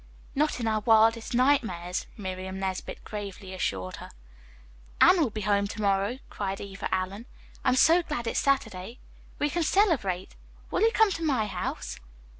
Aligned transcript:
"Not 0.33 0.59
in 0.59 0.67
our 0.67 0.79
wildest 0.79 1.35
nightmares," 1.35 2.07
Miriam 2.17 2.57
Nesbit 2.59 3.03
gravely 3.05 3.53
assured 3.53 3.97
her. 3.97 4.09
"Anne 4.99 5.19
will 5.21 5.29
be 5.29 5.41
home 5.41 5.67
to 5.67 5.79
morrow," 5.79 6.17
cried 6.27 6.59
Eva 6.59 6.91
Allen. 6.91 7.27
"I'm 7.63 7.75
so 7.75 8.01
glad 8.01 8.25
it's 8.25 8.39
Saturday. 8.39 8.97
We 9.37 9.51
can 9.51 9.61
celebrate. 9.61 10.35
Will 10.71 10.81
you 10.81 10.89
come 10.91 11.11
to 11.11 11.23
my 11.23 11.45
house?" 11.45 11.99